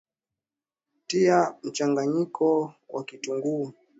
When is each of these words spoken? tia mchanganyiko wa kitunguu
tia 1.07 1.55
mchanganyiko 1.63 2.73
wa 2.89 3.03
kitunguu 3.03 3.73